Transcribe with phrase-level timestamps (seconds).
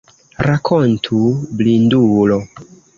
[0.47, 1.21] Rakontu,
[1.61, 2.45] blindulo!